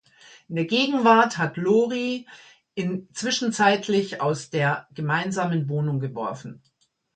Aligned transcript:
In 0.49 0.55
der 0.55 0.65
Gegenwart 0.65 1.37
hat 1.37 1.57
Lorie 1.57 2.27
in 2.73 3.07
zwischenzeitlich 3.13 4.19
aus 4.19 4.49
der 4.49 4.87
gemeinsamen 4.95 5.69
Wohnung 5.69 5.99
geworfen. 5.99 6.63